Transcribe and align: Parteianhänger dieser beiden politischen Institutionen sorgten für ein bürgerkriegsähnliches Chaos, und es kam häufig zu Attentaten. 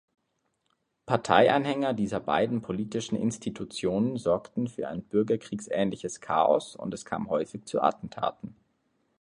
Parteianhänger 1.05 1.93
dieser 1.93 2.19
beiden 2.19 2.63
politischen 2.63 3.15
Institutionen 3.15 4.17
sorgten 4.17 4.67
für 4.67 4.87
ein 4.87 5.03
bürgerkriegsähnliches 5.03 6.19
Chaos, 6.21 6.75
und 6.75 6.91
es 6.95 7.05
kam 7.05 7.29
häufig 7.29 7.65
zu 7.65 7.83
Attentaten. 7.83 8.55